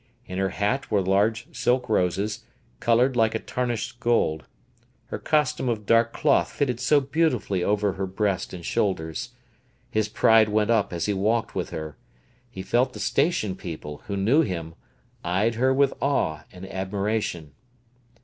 [0.25, 2.43] In her hat were large silk roses,
[2.79, 4.47] coloured like tarnished gold.
[5.09, 9.33] Her costume of dark cloth fitted so beautifully over her breast and shoulders.
[9.91, 11.97] His pride went up as he walked with her.
[12.49, 14.73] He felt the station people, who knew him,
[15.23, 17.51] eyed her with awe and admiration.